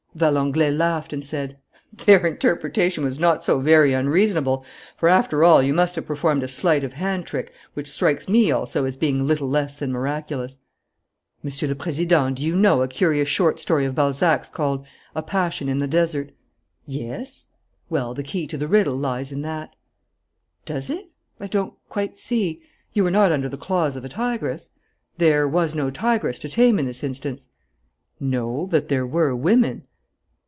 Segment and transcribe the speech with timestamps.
[0.13, 1.57] Valenglay laughed and said:
[2.05, 4.65] "Their interpretation was not so very unreasonable,
[4.97, 8.51] for, after all, you must have performed a sleight of hand trick which strikes me
[8.51, 10.57] also as being little less than miraculous."
[11.41, 14.85] "Monsieur le Président, do you know a curious short story of Balzac's called
[15.15, 16.31] 'A Passion in the Desert?'"
[16.85, 17.47] "Yes."
[17.89, 19.77] "Well, the key to the riddle lies in that."
[20.65, 21.09] "Does it?
[21.39, 22.61] I don't quite see.
[22.91, 24.71] You were not under the claws of a tigress.
[25.17, 27.47] There, was no tigress to tame in this instance."
[28.19, 29.85] "No, but there were women."